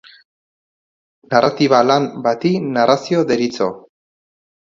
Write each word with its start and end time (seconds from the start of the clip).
Narratiba 1.33 1.81
lan 1.89 2.07
bati 2.27 2.53
narrazio 2.79 3.23
deritzo. 3.33 3.67